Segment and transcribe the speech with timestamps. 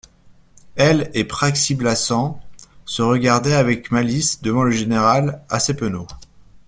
[0.77, 2.39] Elle et Praxi-Blassans
[2.85, 6.07] se regardaient avec malice devant le général, assez penaud.